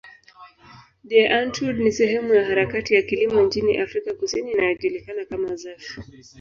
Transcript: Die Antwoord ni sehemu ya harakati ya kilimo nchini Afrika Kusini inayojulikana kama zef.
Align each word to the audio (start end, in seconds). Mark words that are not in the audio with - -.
Die 1.11 1.25
Antwoord 1.41 1.77
ni 1.79 1.91
sehemu 1.91 2.33
ya 2.33 2.45
harakati 2.45 2.93
ya 2.95 3.01
kilimo 3.01 3.41
nchini 3.41 3.77
Afrika 3.77 4.13
Kusini 4.13 4.51
inayojulikana 4.51 5.25
kama 5.25 5.55
zef. 5.55 5.97